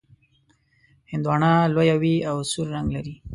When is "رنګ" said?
2.75-2.87